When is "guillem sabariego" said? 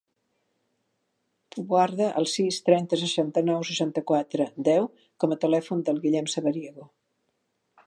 6.07-6.91